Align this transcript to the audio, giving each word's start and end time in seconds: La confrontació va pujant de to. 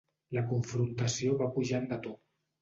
La 0.37 0.41
confrontació 0.53 1.35
va 1.43 1.51
pujant 1.59 1.87
de 1.93 2.01
to. 2.09 2.17